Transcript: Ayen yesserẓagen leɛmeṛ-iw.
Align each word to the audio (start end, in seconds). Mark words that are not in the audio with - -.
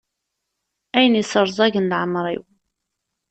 Ayen 0.97 1.17
yesserẓagen 1.19 1.89
leɛmeṛ-iw. 1.91 2.43